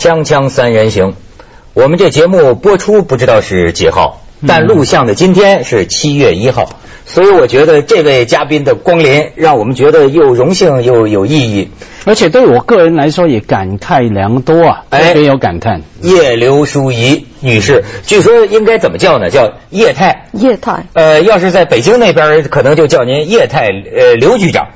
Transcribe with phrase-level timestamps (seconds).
[0.00, 1.12] 锵锵三人行，
[1.74, 6.70] 我们这节目播出不知道是几号，但录像的今天是七月一号，
[7.04, 11.68] 所以我觉得这位嘉宾的光临，让我们觉得又荣幸又有意义。
[12.06, 15.82] 而且对我个人来说也感慨良多啊，哎特别有感叹。
[16.00, 19.28] 叶刘淑仪女士，据说应该怎么叫呢？
[19.28, 20.28] 叫叶太。
[20.32, 24.68] 叶太呃，要是在北京那边，可能就叫您叶太呃刘局长。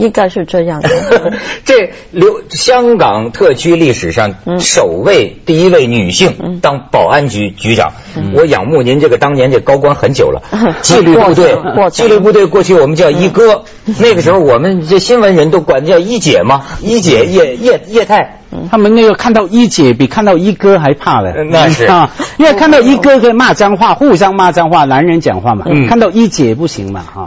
[0.00, 0.88] 应该是这样的。
[1.64, 4.58] 这留香港特区历史上嗯。
[4.60, 7.92] 首位第一位女性当保安局局长，
[8.34, 10.42] 我仰慕您这个当年这高官很久了。
[10.82, 11.56] 纪律部队
[11.90, 13.64] 纪律部队过去我们叫一哥，
[14.00, 18.36] 那个时候我们这新闻人都管叫一姐嘛，一姐叶叶叶太。
[18.68, 21.84] 他们那个看到一姐比看到一哥还怕了，那是。
[21.84, 25.86] 啊，因为看到一哥可以骂脏话，互相骂脏话，男人讲话嘛，嗯。
[25.86, 27.26] 看到一姐不行嘛，哈，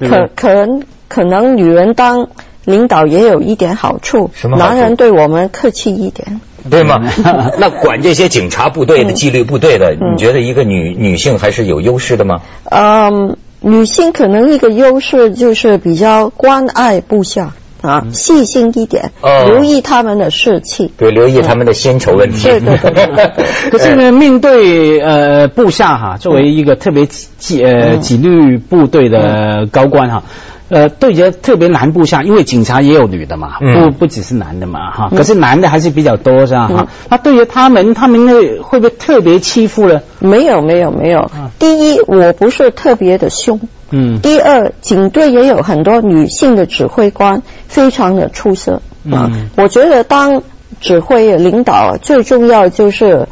[0.00, 2.28] 可可能可能女人当
[2.64, 6.40] 领导也有一点好处，什么好处男人对我们客气一点。
[6.70, 6.96] 对吗？
[7.58, 12.42] 那管这些警察部队的、纪律部队的，你觉得一个女女性还是有优势的吗？
[12.70, 20.92] 嗯，女性可能一个优势就是比较关爱部下啊，细心一点，哦留意他们的士气。
[20.98, 22.42] 对留意他们的薪酬问题。
[22.42, 30.24] 对对对对 可是呢，面对呃部下哈，作为一个特别纪呃纪律部队的高官哈。
[30.68, 35.08] 呃，对着特别男部下，因为警察也有女的嘛，嗯不不只是男的嘛，哈。
[35.16, 36.68] 可是男的还是比较多，是吧？
[36.68, 36.88] 哈。
[37.08, 40.02] 那对于他们，他们那会不会特别欺负呢？
[40.18, 41.30] 没有没有没有。
[41.58, 43.60] 第一，我不是特别的凶。
[43.90, 49.30] 嗯第二，警队也有很多女性的指挥官，非常的出色啊。
[49.32, 50.42] 嗯我觉得当
[50.80, 53.26] 指挥领导最重要就是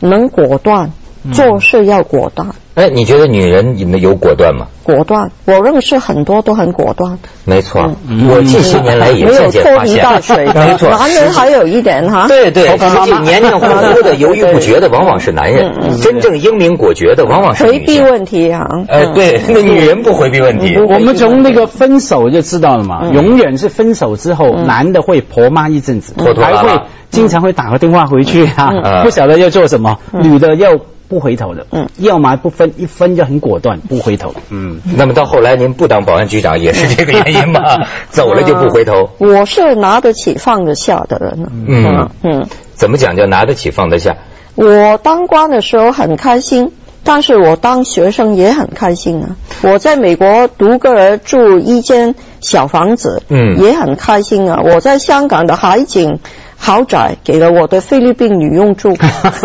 [0.00, 0.90] 能果断，
[1.32, 2.48] 做事要果断。
[2.74, 4.68] 哎，你觉得女人你们有果断吗？
[4.84, 7.94] 果断，我认识很多都很果断，没错，
[8.28, 10.76] 我近些年来也没有渐渐发拖泥带现，水 没。
[10.78, 18.00] 错，男人还有一点哈，对对，实际黏黏糊糊的、犹豫不决的，往往是男人；真正英明果决的，往往是回避。
[18.00, 18.66] 问题啊。
[18.88, 20.76] 呃，对，那女人不回避问题。
[20.78, 26.62] 我们从那个分手就知道了嘛，永远是分手之后，男的会婆妈一阵子，拖拖拉拉。
[26.62, 28.80] 还会经常会打个电话回去嗯。
[28.80, 29.98] 啊，不晓得要做什么。
[30.12, 30.78] 女的要
[31.10, 34.32] 不回头的，嗯要么不分，一分就很果断，不回头。
[34.48, 37.60] 嗯，那么到后来您不当保安局长也是这个原因吗？
[38.10, 39.10] 走了就不回头。
[39.18, 41.48] 我是拿得起放得下的人呢。
[41.66, 44.16] 嗯嗯，怎么讲叫拿得起放得下？
[44.54, 46.72] 我当官的时候很开心，
[47.02, 49.36] 但是我当学生也很开心啊。
[49.62, 54.60] 我在美国独个儿住一间小房子，嗯也很开心啊。
[54.64, 56.20] 我在香港的海景
[56.62, 58.94] 豪宅给了我的菲律宾女佣住，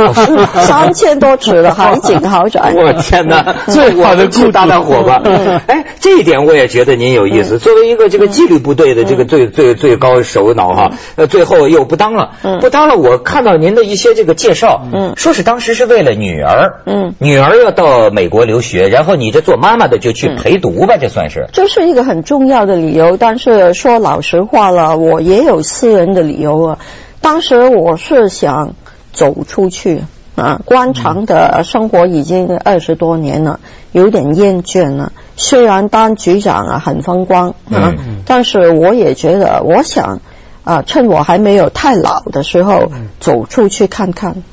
[0.68, 2.74] 三千多尺的海景豪宅。
[2.76, 5.22] 我天哪，最好的顾搭档伙伴。
[5.66, 7.58] 哎，这一点我也觉得您有意思。
[7.58, 12.96] 作为一个这个纪律部队的这个最最最高首脑哈，呃，最后又不当了，不当了。
[12.96, 21.48] 我看到您的一些这个介绍，嗯说是当时是为了女儿，嗯女儿要到美国留学，然后你这做妈妈的就去陪读吧，这算是。
[21.54, 26.78] 这是一个很重要的理由，但是说老实话了，我也有私人的理由啊。
[27.26, 28.76] 当时我是想
[29.12, 30.04] 走出去
[30.36, 33.60] 啊，官场的生活已经二十多年了，
[33.92, 35.12] 有点厌倦了。
[35.36, 40.22] 虽然当局长啊很风光啊，嗯但是我也觉得，我想
[40.64, 44.44] 啊，趁我还没有太老的时候，走出去看看。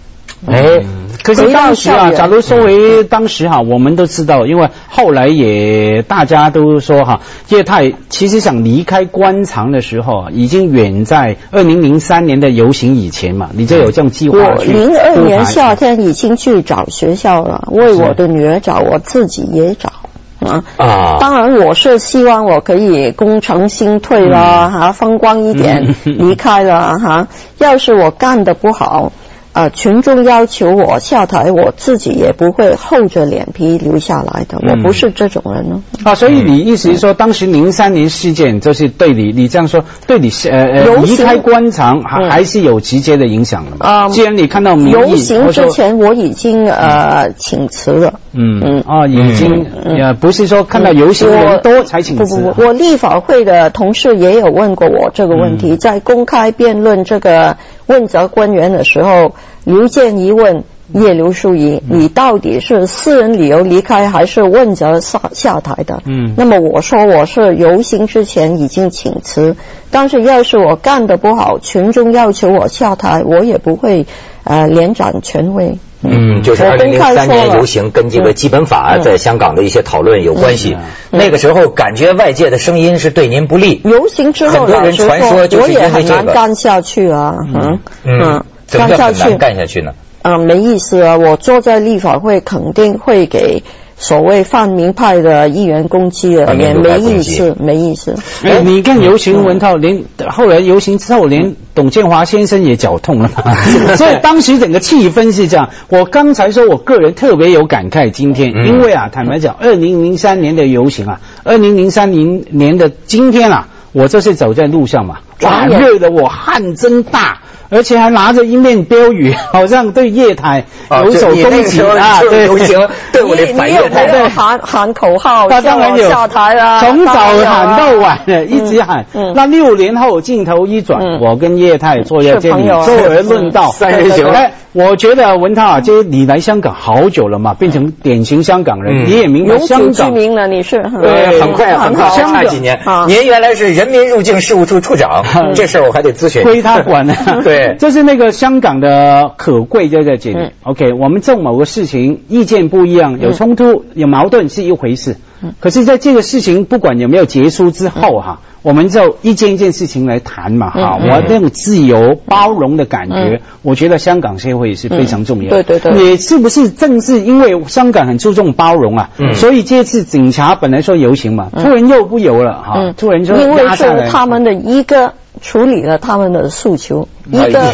[0.46, 0.80] 哎，
[1.22, 19.92] 可是当时啊，假如说为当时哈，我们都知道，因为后来也大家都说哈，叶太其实想离开官场的时候啊，已经远在二零零三年的游行以前嘛，你就有这种计划我去零二年夏天已经去找学校了，为我的女儿找，我自己也找。
[20.40, 21.18] 啊，啊。
[21.20, 24.80] 当然我是希望我可以功成身退啦，嗯。
[24.80, 29.12] 哈、风光一点离开了哈、要是我干的不好，
[29.52, 35.82] 呃，群众要求我下台，我自己也不会厚着脸皮留下来的，我不是这种人呢。
[36.04, 41.16] 啊，所以你意思是说，当时零三年事件就是对你，你这样说，对你呃呃游行。
[41.16, 42.30] 离开官场还嗯。
[42.30, 43.86] 还是有直接的影响的嘛？
[43.86, 48.20] 啊既然你看到游行之前我已经呃请辞了。
[48.32, 48.80] 嗯嗯。
[48.86, 52.22] 啊，已经呃不是说看到游行人多才请辞。
[52.22, 55.58] 啊不不不，我立法会的同事也有问过我这个问嗯。
[55.58, 59.34] 题，在公开辩论这个问责官员的时候，
[59.64, 66.02] 刘建一问叶刘淑仪，嗯你到底是私人理由离开，还是问责下下台的？
[66.04, 69.56] 嗯那么我说我是游行之前已经请辞，
[69.90, 74.06] 但是要是我干的不好，群众要求我下台，我也不会
[74.44, 75.78] 呃连斩权位。
[76.02, 80.76] 嗯，就是我二零零三年游行跟这个基本法嗯在香港的一些讨论有关系。
[81.10, 83.80] 那个时候感觉外界的声音是对您不利。
[83.84, 87.36] 游行之后，很多人传说说，就是因为我也很这个难干下去啊。
[87.54, 89.92] 嗯嗯嗯，干下去，干下去呢？
[90.22, 91.16] 嗯，没意思啊！
[91.16, 93.62] 我坐在立法会，肯定会给。
[94.02, 98.16] 所谓泛民派的议员攻击了，也没意思，没意思。
[98.42, 103.30] 哎，你看游行文涛，连后来游行之后，连董建华先生也脚痛了。
[103.96, 105.70] 所以当时整个气氛是这样。
[105.88, 117.38] 我刚才说我个人特别有感慨，今天，因为啊，坦白讲，二零零三年的游行啊，二零零三年年的今天啊，我这是走在路上嘛，哇，热的我汗蒸大。
[117.72, 122.20] 而且还拿着一面标语，好像对叶台有所攻击啊！
[122.20, 129.06] 对，游行对我的反叶台对喊喊口号，他当然有下台啊，从早喊到晚的 一直喊。
[129.34, 134.26] 那六年后镜头一转，我跟叶太坐在这里坐而论道， 三人行。
[134.74, 139.92] 我觉得文涛啊，这你来香港好久了嘛，变成典型香港人，你也明白香港。
[139.92, 142.80] 居民了，你是对，很快很快，差几年。
[143.06, 146.42] 您原来是人民入境事务处处长，这事我还得咨询。
[146.42, 147.14] 归他管呢。
[147.44, 150.50] 对，这是那个香港的可贵就在这里。
[150.62, 155.16] OK，我们做某个事情意见不一样，有冲突有矛盾是一回事。
[155.58, 158.40] 可是在这个事情不管有没有结束之后哈。
[158.62, 165.50] 我们就一件一件事情来谈嘛，哈，我那种自由包容的感觉，我觉得香港社会是非常重要。
[165.50, 177.72] 对对对，也是不是正是因为香港很注重包容啊，所以这次警察本来说游行嘛，突然又不游了哈，突然就因为是他们的一个处理了他们的诉求，一个赶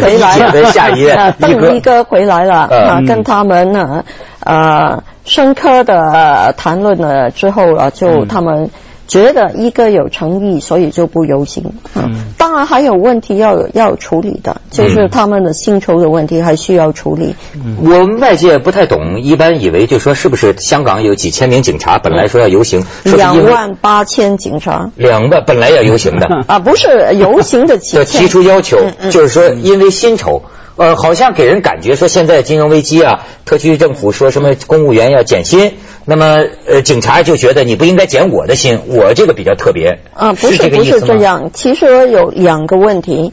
[0.00, 4.04] 回来了，下一页邓 一哥回来了啊，跟他们呢
[4.40, 8.70] 呃深刻的谈论了之后啊，就他们。
[9.06, 11.72] 觉得一个有诚意，所以就不游行。
[11.94, 17.34] 嗯，当然还有问题要要处理的，就是他们的薪酬的问题还需要处理。
[17.82, 28.78] 我们外界不太懂，一般以为就说是不是香港有几千名警察，本来说要游行，两万八千警察，两万本来要游行的 啊，不是游行的 要提出要求，
[29.10, 30.42] 就是说因为薪酬。
[30.76, 35.74] 呃，好像给人感觉说现在金融危机啊，特区政府说什么公务员要减薪，
[36.04, 40.00] 那么呃，警察就觉得你不应该减我的薪，我这个比较特别。
[40.14, 43.32] 啊，不是不是这样，其实有两个问题，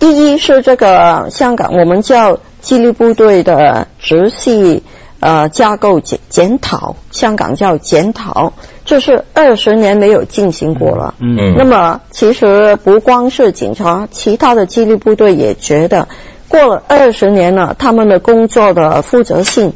[0.00, 4.82] 第一是这个香港我们叫纪律部队的直系
[5.20, 11.14] 呃架构检检讨，香港叫检讨，这是二十年没有进行过了。
[11.20, 16.08] 嗯，那么其实不光是警察，其他的纪律部队也觉得。
[16.52, 19.72] 过了二十年了，他们的工作的负责性、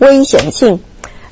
[0.00, 0.80] 危险性，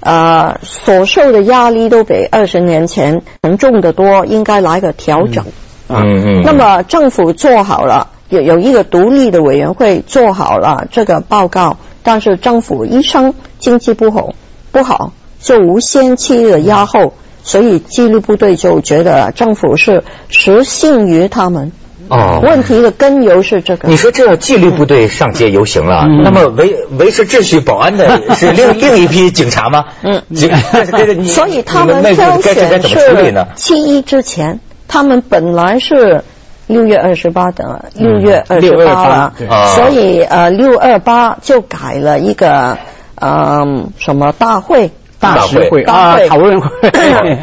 [0.01, 5.45] 呃，所受的压力都比二十年前沉重的多，应该来个调整。
[5.89, 6.43] 嗯嗯。
[6.43, 14.31] 那么政府做好了，有有一个独立的委员会做好了这个报告，但是政府一生经济不好，
[14.73, 17.13] 不好就无限期的压后，
[17.43, 21.73] 所以纪律部队就觉得政府是失信于他们。
[22.09, 23.89] 哦，问题的根由是这个。
[23.89, 29.85] 你说这要纪律部队上街游行了，那么维维持秩序、保安的 是另另一批警察吗？
[30.03, 30.23] 嗯，
[31.27, 36.23] 所以他们挑选是七一之前，他们本来是
[36.67, 39.33] 六月二十八的，六月二十八了，
[39.75, 42.79] 所以呃六二八就改了一个
[43.17, 44.91] 嗯什么大会。
[45.21, 46.91] 大会啊，讨论会，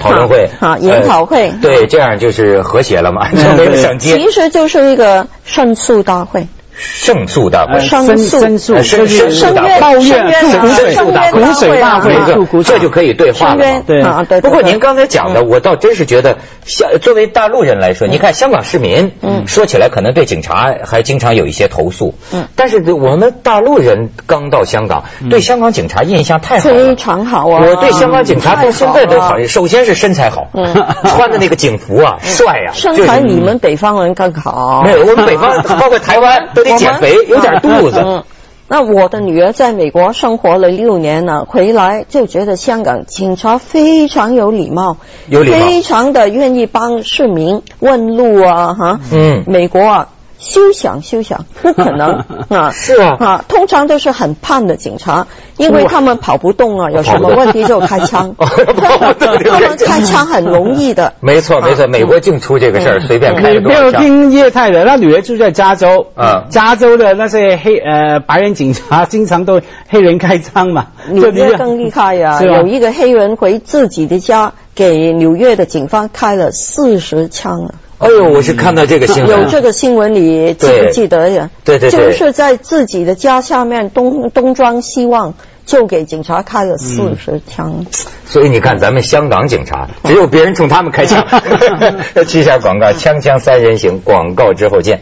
[0.01, 0.49] 讨论会。
[0.59, 4.17] 啊，研讨会，对，这样就是和谐了嘛， 就没有想接。
[4.17, 6.47] 其实就是一个胜诉大会。
[6.77, 10.23] 胜诉大会，申诉，申诉，申诉大会，抱怨，
[10.59, 13.81] 苦水大会，苦水大会，这就可以对话了。
[13.87, 14.03] 对，
[14.41, 27.61] 不过您刚才讲的，我倒真是觉得，像作为大陆人来说，你看香港市民，嗯，说起来可能对警察还经常有一些投诉，嗯，但是我们大陆人刚到香港，对香港警察印象太好了，非常好啊。
[27.65, 30.73] 我对香港警察到现在都好，首先是身材好，嗯，
[31.05, 32.71] 穿的那个警服啊，帅呀。
[32.73, 34.83] 身材你们北方人更好。
[34.83, 36.64] 没有，我们北方包括台湾都。
[36.71, 38.01] 得减肥，有点肚子。
[38.03, 38.23] 嗯，
[38.67, 44.97] 那我的女儿在美国生活了六年了，回来就觉得香港警察非常有礼貌，
[45.29, 48.99] 有礼貌，非常的愿意帮市民问路啊，哈。
[49.13, 50.09] 嗯，美国啊。
[50.39, 52.71] 休想休想， 不可能啊！
[52.71, 55.27] 是啊，啊，通常都是很胖的警察，
[55.57, 58.35] 因为他们跑不动啊，有什么问题就开枪。
[58.39, 61.13] 他们开枪很容易的。
[61.21, 63.53] 没错没错，美国净出这个事儿，随便开。
[63.53, 70.87] 你没有听叶太的，那女儿住在加州，啊，加州的那些黑呃白人警察经常都黑人开枪嘛。
[71.09, 77.73] 纽约更厉害呀，有一个黑人回自己的家，给纽约的警方开了四十枪啊。
[77.97, 81.49] 哎呦，我是看到这个新闻，有这个新闻，你记不记得呀？
[81.63, 85.33] 对对对，就是在自己的家下面东东装西望，
[85.65, 87.85] 就给警察开了四十枪。
[88.25, 91.25] 所以你看，咱们香港警察只有别人冲他们开枪。
[92.27, 95.01] 记下广告，枪枪三人行，广告之后见。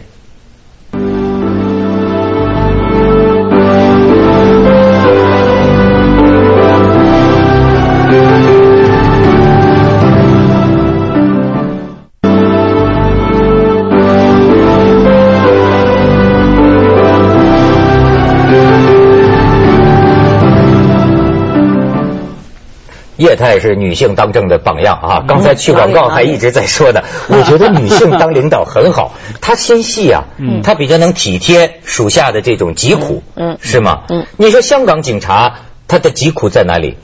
[23.23, 25.23] 叶太是女性当政的榜样啊！
[25.27, 30.25] 刚才去广告还一直在说的，我觉得女性当领导很好， 她心细啊，
[30.63, 34.01] 她比较能体贴属下的这种疾苦，嗯，是吗？
[34.09, 35.55] 嗯，你说香港警察
[35.87, 36.97] 他的疾苦在哪里？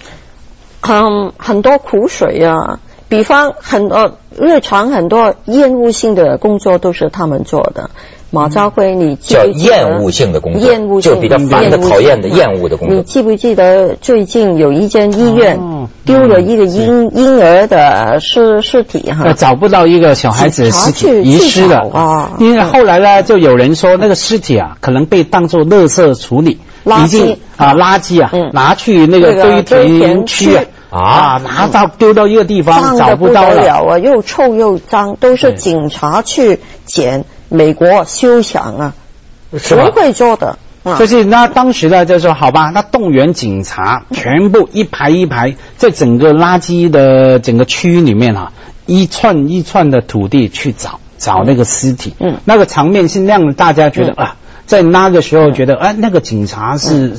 [0.82, 7.89] 嗯，很多苦水啊，比方很多日常很多厌恶性的工作都是他们做的。
[8.32, 12.96] 马朝辉，你叫厌恶性的工作，厌恶就比较烦的、讨厌的、厌恶的工作。
[12.96, 15.60] 你记不记得最近有一间医院
[16.06, 19.34] 丢了一个婴婴儿的尸尸体哈？
[19.34, 22.32] 找不到一个小孩子尸体遗失了啊！
[22.38, 37.25] 因为后来呢，就有人说那个尸体啊，可能被当作垃圾处理，垃圾啊，垃圾啊，拿去那个堆填区啊，拿到丢到一个地方找不到了啊，又臭又脏，都是警察去捡。
[37.51, 38.93] 美国休想啊，
[39.58, 40.60] 谁会做的。
[40.98, 48.51] 就是那当时呢，就说好吧，那动员警察全部一排一排，在整个垃圾的整个区域里面啊，
[48.86, 52.15] 一串一串的土地去找找那个尸体。
[52.19, 54.36] 嗯，那个场面是让大家觉得啊。
[54.70, 57.12] 在那个时候觉得，哎，那个警察是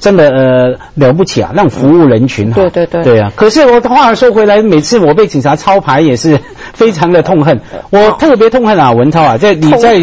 [0.00, 2.54] 真的呃了不起啊，那种服务人群哈。
[2.54, 3.04] 对对对。
[3.04, 6.40] 对啊，可是我话说回来，每次我被警察抄牌也是
[6.72, 7.60] 非常的痛恨。
[7.90, 10.02] 我特别痛恨啊，文涛啊，在你在很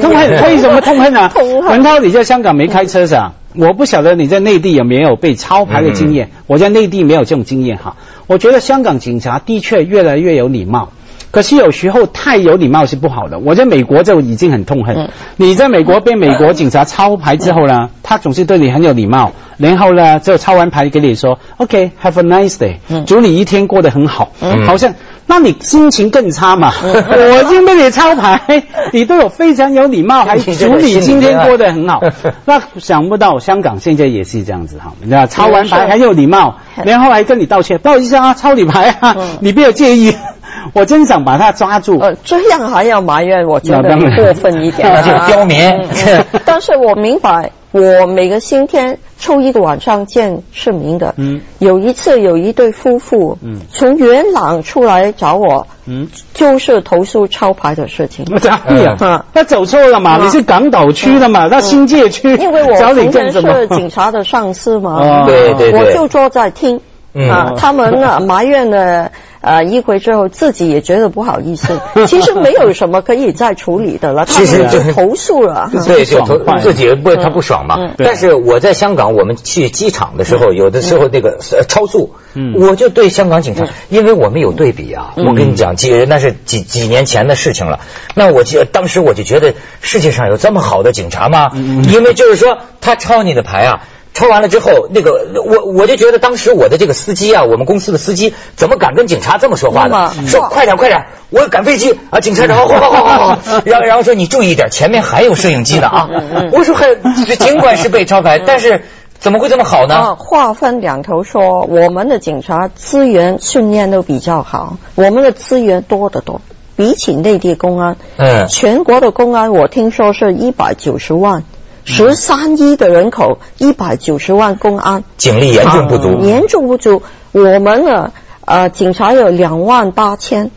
[0.00, 1.32] 痛恨，为什么痛恨啊？
[1.68, 3.32] 文涛，你在香港没开车是吧？
[3.56, 6.30] 我不晓得你在内地有没有被抄牌的经验。
[6.46, 7.96] 我在内地没有这种经验哈。
[8.28, 10.90] 我觉得香港警察的确越来越有礼貌。
[11.30, 13.38] 可是有时候太有礼貌是不好的。
[13.38, 15.10] 我在美国就已经很痛恨。
[15.36, 24.32] 你在美国被美国警察抄牌之后呢，他总是对你很有礼貌，然后呢就抄完牌给你说，OK，Have a nice day，祝你一天过得很好。
[24.66, 24.94] 好像
[25.26, 26.72] 那你心情更差嘛。
[26.82, 32.00] 我已经被你抄牌， 你对我非常有礼貌，还祝你今天过得很好。
[32.44, 40.12] 那想不到香港现在也是这样子哈，你知道抄完牌很有礼貌，然后还跟你道歉，不好意思啊，抄你牌啊，你不要介意。
[40.74, 41.98] 我真想把他抓住。
[41.98, 44.92] 呃，这样还要埋怨，我觉得过分一点。
[44.92, 45.58] 那就刁民。
[46.44, 51.14] 但是我明白，我每个星期天抽一个晚上见市民的。
[51.16, 51.40] 嗯。
[51.58, 58.24] 有一次有一对夫妇，嗯，从元朗出来找我，嗯，就是投诉抄牌的事情。
[58.24, 58.50] 对
[58.82, 60.18] 呀，他走错了嘛？
[60.22, 61.48] 你是港岛区的嘛？
[61.50, 62.36] 那新界区。
[62.36, 65.26] 因为我从前是警察的上司嘛。
[65.26, 65.80] 对对对。
[65.80, 66.80] 我就坐在听。
[67.12, 69.10] 啊，他们呢埋怨了
[69.40, 71.80] 呃一回之后，自己也觉得不好意思。
[72.06, 75.70] 其实没有什么可以再处理的了，他们就投诉了。
[75.86, 77.94] 对，就投自己不他不爽嘛。
[77.98, 82.14] 但是我在香港，我们去机场的时候，有的时候那个超速，
[82.54, 85.14] 我就对香港警察，因为我们有对比啊。
[85.16, 87.80] 我跟你讲，几那是几几年前的事情了。
[88.14, 91.50] 那我就当时我就觉得，世界上有这么好的警察吗？
[91.88, 93.82] 因为就是说，他抄你的牌啊。
[94.12, 100.12] 抽完了之后，那个我我就觉得当时我的这个司机啊，我们公司的司机怎么敢跟警察这么说话呢？
[100.26, 102.20] 说快点快点，我赶飞机啊！
[102.20, 106.10] 警察然后哗哗哗哗哗，然后然后说你注意点，前面还有摄影机呢啊！
[106.52, 106.94] 我说还
[107.36, 108.82] 尽管是被抄牌，但是
[109.18, 110.16] 怎么会这么好呢？
[110.16, 116.40] 话分两头说，我们的警察资源训练都比较好，我们的资源多得多，
[116.76, 121.44] 比起内地公安，嗯，全国的公安我听说是一百九十万。
[121.84, 126.20] 十三亿的人口，一百九十万公安，警力严重不足。
[126.20, 127.02] 严重不足。
[127.32, 128.12] 我们呢，
[128.44, 130.50] 呃，警察有两万八千，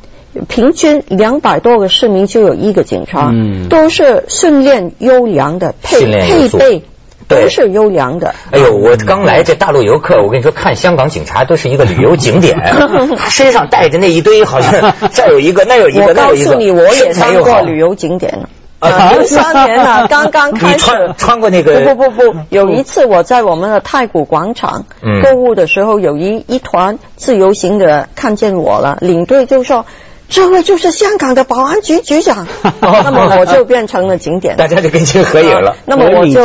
[0.47, 6.83] 平均两百多个市民就有一个警察，嗯，都是训练优良的，配配备
[7.27, 8.35] 都是优良的。
[8.51, 12.59] 哎呦，我刚来这大陆游客，我跟你说，看香港警察都是一个旅游景点，
[13.17, 18.47] 他身上带着那一堆，好像这有一个，那有一个，我告诉你，我也当过旅游景点
[18.89, 19.13] 了。
[19.13, 21.81] 零三年了， 刚刚开始穿过那个。
[21.81, 24.85] 不不不不，有一次我在我们的太古广场
[25.23, 29.85] 购物的时候，有一一团自由行的看见我了，领队就说。
[30.33, 32.47] 这位就是香港的保安局局长，
[32.81, 35.75] 那么我就变成了景点，大家就跟您合影了。
[35.85, 36.41] 那么我就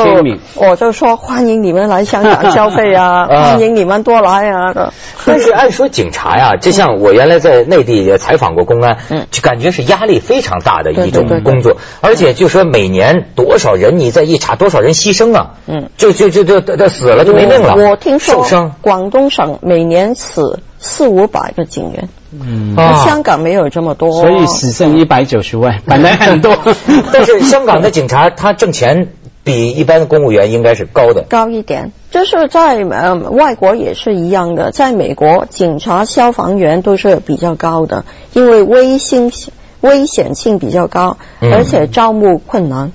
[0.56, 4.92] 我就说欢迎你们来香港消费啊，欢迎你们多来啊。
[5.24, 8.98] 但是按说警察呀，就像我原来在内地也采访过公安，
[9.30, 17.74] 就感觉是压力非常大的一种工作，而且就说每年多少人你再一查多少人牺牲啊，嗯，就就就就就死了就没命了。
[17.74, 18.44] 我听说
[18.82, 20.60] 广东省每年死。
[20.80, 26.56] 四五百个警员，嗯，香港没有这么多，所以只剩一百九十万，本来很多。
[27.12, 29.08] 但是香港的警察他挣钱
[29.44, 31.92] 比一般的公务员应该是高的，高一点。
[32.10, 42.92] 就是在呃外国也是一样的，在美国警察、消防员都是比较高的，因为危险性危险性比较高，而且招募困难。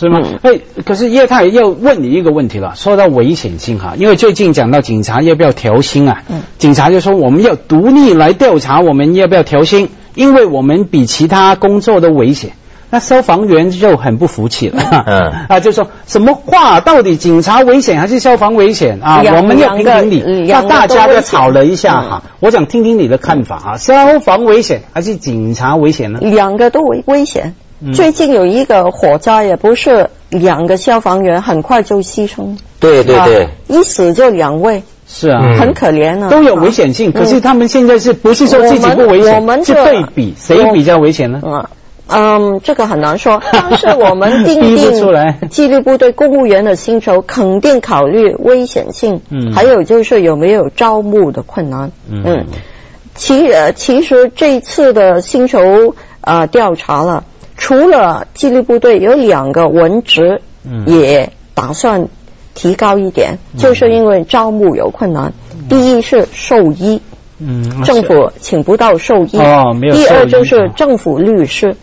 [0.00, 0.20] 是吗？
[0.42, 6.22] 哎，可是叶太要问你一个问题了，说到危险性哈，因为最近讲到警察要不要调薪啊？
[6.30, 9.90] 嗯，警察就说我们要独立来调查，我们要不要调薪？
[10.14, 12.52] 因为我们比其他工作都危险。
[12.92, 16.80] 那消防员就很不服气了，嗯 啊，就说什么话？
[16.80, 19.22] 到底警察危险还是消防危险啊？
[19.36, 20.44] 我们要评评理。
[20.48, 26.18] 那大家就吵了一下哈，我想听听你的看法啊，消防危险还是警察危险呢？
[26.20, 27.54] 两个都危危险。
[27.94, 32.58] 最近有一个火灾，也不是两个消防员很快就牺牲。
[32.78, 34.82] 对对对，一死就两位。
[35.12, 36.28] 是啊，很可怜啊。
[36.30, 39.64] 都有危险性，可是他们现在是不是说自己不危险？
[39.64, 41.40] 是对比谁比较危险呢？
[42.06, 43.42] 嗯，这个很难说。
[43.52, 49.20] 但是我们定定纪律部队公务员的薪酬，肯定考虑危险性。
[49.30, 51.90] 嗯，还有就是有没有招募的困难。
[52.08, 52.46] 嗯，
[53.16, 57.24] 其呃其实这次的薪酬呃调查了，
[57.60, 60.40] 除了纪律部队有两个文职，
[60.86, 62.08] 也打算
[62.54, 65.34] 提高一点，就是因为招募有困难。
[65.68, 67.00] 第一是兽医，
[67.38, 69.38] 嗯，政府请不到兽医。
[69.38, 69.94] 哦，没有。
[69.94, 71.76] 第二就是政府律师。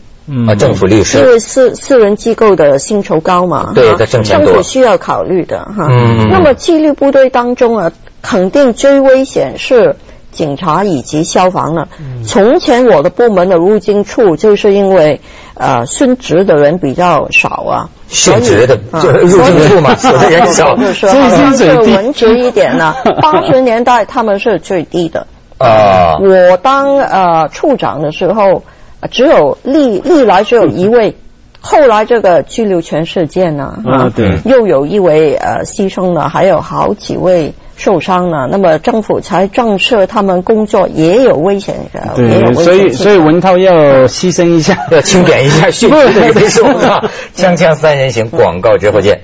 [0.46, 5.88] 啊，政府律师，因为私私人机构的薪酬高嘛，对，在挣钱多，政府需要考虑的哈。
[5.90, 9.96] 嗯那么纪律部队当中啊，肯定最危险是
[10.34, 11.88] 警察以及消防了。
[12.26, 15.22] 从前我的部门的入境处就是因为
[15.58, 22.96] 呃殉职的人比较少啊，殉职的就入境处嘛，死的人少，所以薪水文职一点呢。
[23.22, 26.18] 八十年代他们是最低的啊。
[26.20, 28.64] 我当呃处长的时候。
[29.12, 31.16] 只有历历来只有一位，
[31.62, 38.48] 后来这个拘留权事件呢，啊对，又有一位呃牺牲了，还有好几位受伤了。
[38.52, 47.10] 那么政府才正视他们工作也有危险的，对，所以所以文涛要牺牲一下，要清点一下血迹的人数啊。
[47.38, 49.22] 锵锵三人行，广告之后见。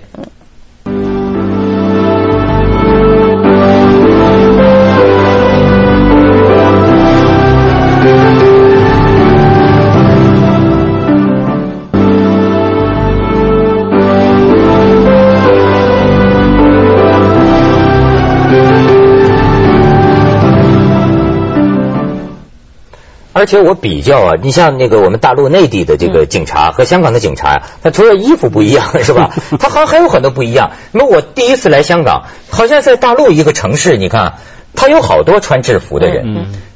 [23.44, 29.32] 而且我比较啊，你像那个我们大陆内地的这个警察和香港的警察呀，他除了衣服不一样是吧？
[29.60, 30.72] 他还还有很多不一样。
[30.94, 34.36] 那么我第一次来香港，好像在大陆一个城市，你看，
[34.76, 36.24] 他有好多穿制服的人。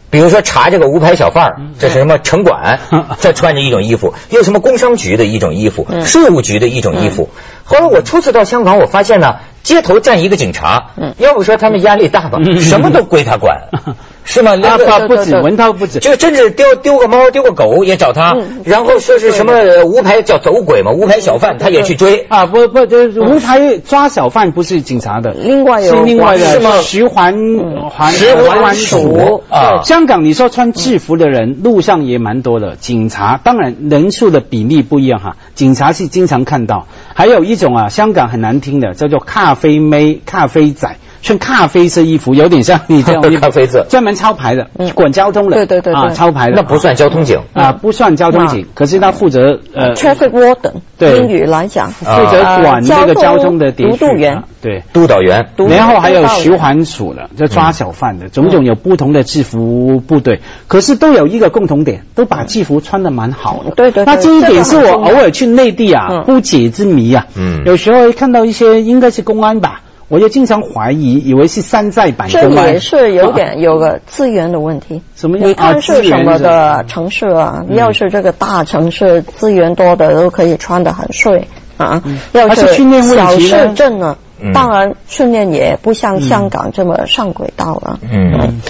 [0.09, 2.79] 比如说查这个无牌小贩这是什么城管
[3.19, 7.29] 在穿着一种衣服，又什么工商局的一种衣服，税务局的一种衣服。
[7.63, 13.69] 后来我初次到香港，我发现呢，街头站一个警察，要不说他们压力大吧，什么都归他管。
[14.27, 14.51] 是吗？
[14.61, 18.35] 阿发不止，文涛不止，就甚至丢丢个猫、丢个狗也找他，
[18.65, 19.53] 然后说是什么
[19.85, 22.45] 无牌叫走鬼嘛，无牌小贩他也去追啊！
[22.45, 26.81] 不不，就是无牌抓小贩不是警察的，另外有是另外的是吗？
[26.81, 27.33] 徐环
[27.89, 29.81] 环徐环署啊！
[29.85, 40.97] 香港你说穿制服的人路上也蛮多的，警察当然人数的比例不一样哈，警察是经常看到，还有一种啊，香港很难听的叫做咖啡妹、咖啡仔。
[41.27, 47.41] 穿咖啡色衣服，有点像你这样 咖啡色，专门抄牌的，管交通的，对对对啊，抄牌的，那不算交通警。
[47.53, 69.81] 啊，不算交通警，可是他负责呃，traffic warden，对，英语来讲，负责管这个交通的督导员，对，督导员，然后还有循环署的，就抓小贩的，种种有不同的制服部队，可是都有一个共同点，都把制服穿的蛮好的，对对，那这一点是我偶尔去内地啊不解之谜啊，嗯，有时候看到一些应该是公安吧。
[70.09, 72.29] 我就经常怀疑，以为是山寨版。
[72.29, 75.01] 这也是有点有个资源的问题。
[75.15, 75.37] 什么？
[75.37, 77.65] 你看是什么的城市啊？
[77.69, 81.43] 要是这个大城市资源多的，都可以穿得很帅
[81.77, 82.01] 啊。
[82.31, 82.67] 要是
[83.15, 84.17] 小市镇呢？
[84.53, 87.99] 当然训练也不像香港这么上轨道了。
[88.09, 88.61] 嗯。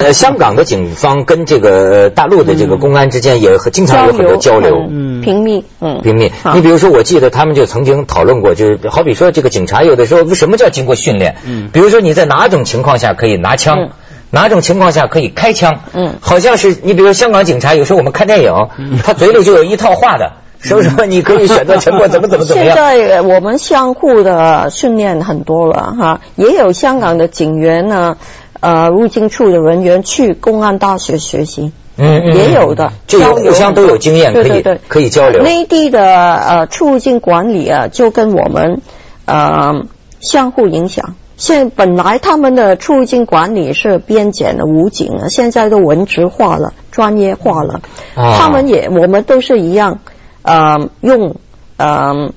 [0.00, 6.32] 呃，香港的警方跟这个大陆的这个公安之间也经常有很多交流，嗯，频密，嗯，频密。
[6.54, 11.36] 你比如说，我记得他们就曾经讨论过，就是好比说，这个警察有的时候什么叫经过训练？
[11.46, 13.90] 嗯，比如说你在哪种情况下可以拿枪，
[14.30, 15.80] 哪种情况下可以开枪？
[15.92, 18.68] 嗯，好像是你比如说香港警察，有时候我们看电影，
[19.04, 20.90] 他嘴里就有一套话的，是不是？
[21.08, 22.74] 你可以选择沉默，怎么怎么怎么样？
[22.74, 28.16] 现在我们相互的训练很多了哈，也有香港的警员呢。
[28.60, 35.42] 呃，入境处的人员去公安大学学习，嗯，也有的，就互相都有经验，可以可以交流。
[35.42, 36.02] 内地的
[36.36, 38.82] 呃出入境管理啊，就跟我们
[39.24, 39.86] 呃
[40.20, 41.14] 相互影响。
[41.36, 47.80] 现本来他们的出入境管理是边检的武警啊，现在都文职化了，专业化了。
[48.14, 50.00] 他们也我们都是一样，
[50.42, 51.36] 呃，用
[51.78, 52.34] 呃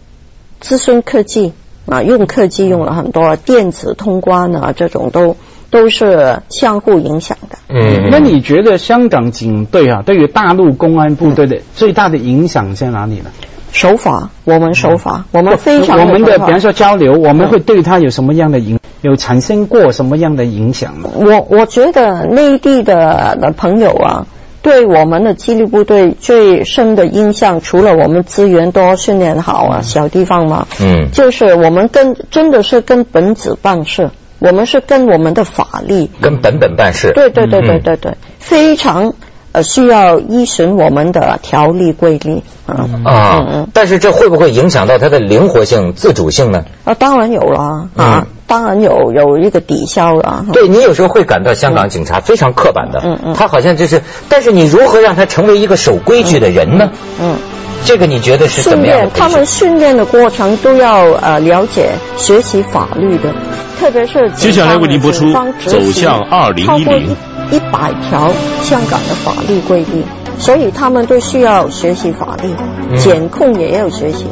[0.61, 1.51] 资深科技
[1.85, 5.35] 啊，用科技用了很多电子通关啊，这种都
[5.73, 7.57] 都是相互影响的。
[7.67, 13.31] 嗯，那你觉得香港警队啊，对于大陆公安部队的最大的影响在哪里呢？
[13.71, 21.09] 手法，我们手法，我们非常我们的比方说交流，我们会对他有什么样的影，有产生过什么样的影响吗？
[21.15, 24.27] 我我觉得内地的的朋友啊，
[24.61, 34.11] 对我们的纪律部队最深的印象，除了我们资源多、训练好啊，小地方嘛，嗯，就是我们跟真的是跟本子办事，
[34.43, 39.13] 我们是跟我们的法律跟本本办事，对对对对对对，非常。
[39.53, 43.67] 呃，需要依循我们的条例规律啊嗯！
[43.71, 46.65] 但是这会不会影响到它的灵活性、自主性呢？
[46.85, 50.47] 啊，当然有了啊，当然有有一个抵消了。
[50.53, 56.89] 对你有时候会感到香港警察非常刻板的，嗯嗯，他好像就是，但是你如何让他成为一个守规矩的人呢？
[57.21, 57.35] 嗯，
[57.85, 59.09] 这个你觉得是怎么样？
[59.13, 63.33] 他们训练的过程都要呃了解、学习法律的，
[63.79, 65.25] 特别是接下来为您播出
[65.65, 67.09] 《走向二零一零》。
[67.51, 68.31] 一百条
[68.63, 70.03] 香港的法律规定，
[70.39, 72.49] 所以他们都需要学习法律，
[72.97, 74.25] 检控也要学习，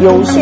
[0.00, 0.40] 有些。